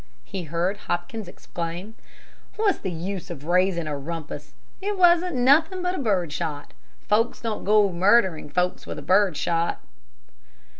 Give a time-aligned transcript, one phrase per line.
[0.23, 1.93] he heard Hopkins exclaim.
[2.55, 4.55] "What's the use of raising a rumpus?
[4.81, 6.73] It wasn't nothing but bird shot.
[7.07, 9.79] Folks don't go murdering folks with bird shot."